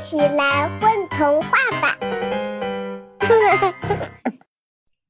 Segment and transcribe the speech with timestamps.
[0.00, 1.50] 起来混童话
[1.82, 1.98] 吧！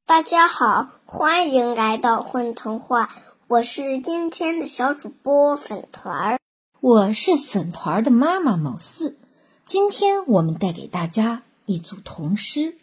[0.05, 3.09] 大家好，欢迎来到混童话，
[3.47, 6.41] 我是今天的小主播粉团儿，
[6.81, 9.17] 我是粉团儿的妈妈某四。
[9.65, 12.77] 今天我们带给大家一组童诗，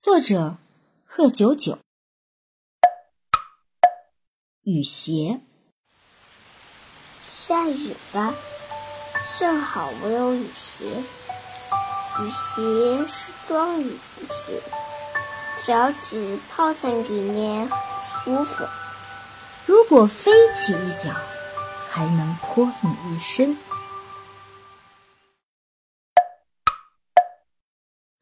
[0.00, 0.56] 作者
[1.04, 1.78] 贺九九。
[4.62, 5.40] 雨鞋，
[7.22, 8.34] 下雨了。
[9.22, 10.84] 幸好我有雨鞋，
[12.20, 14.60] 雨鞋是装雨的鞋，
[15.64, 17.70] 脚趾泡在里面
[18.24, 18.64] 舒服。
[19.66, 21.14] 如果飞起一脚，
[21.88, 23.56] 还能泼你一身。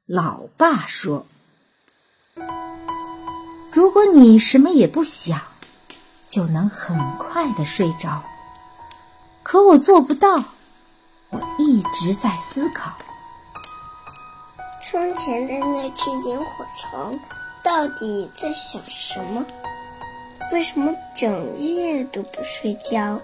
[0.05, 1.27] 老爸说
[3.73, 5.41] ：“如果你什么也不想，
[6.29, 8.23] 就能很快的睡着。
[9.43, 10.37] 可我做不到。”
[11.31, 12.97] 我一直在思考，
[14.89, 17.19] 窗前的那只萤火虫
[17.65, 19.45] 到底在想什么？
[20.53, 23.21] 为什么整夜都不睡觉？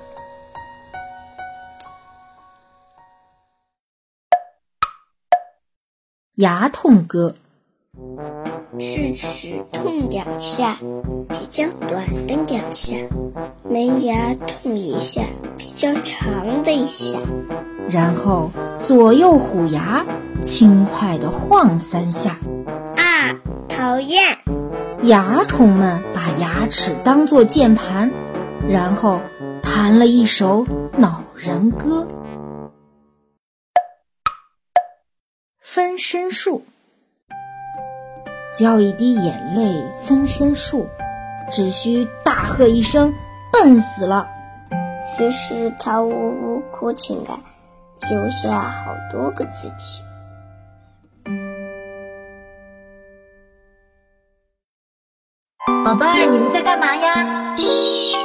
[6.34, 7.32] 牙痛歌。
[8.80, 10.76] 智齿痛两下，
[11.28, 12.96] 比较短的两下；
[13.62, 15.22] 门牙痛一下，
[15.56, 17.16] 比较长的一下。
[17.88, 18.50] 然后
[18.82, 20.04] 左右虎牙
[20.40, 22.36] 轻快地晃三下。
[22.96, 23.36] 啊，
[23.68, 24.38] 讨厌！
[25.02, 28.10] 蚜虫们把牙齿当作键盘，
[28.68, 29.20] 然后
[29.62, 30.64] 弹了一首
[30.96, 32.06] 恼人歌。
[35.60, 36.64] 分身术。
[38.54, 40.86] 浇一滴眼泪，分身术，
[41.50, 43.14] 只需大喝一声
[43.50, 44.28] “笨死了”，
[45.18, 47.38] 于是他呜呜哭起来，
[48.10, 50.02] 留下好多个自己。
[55.84, 57.56] 宝贝儿，你们在干嘛呀？
[57.56, 58.16] 嘘，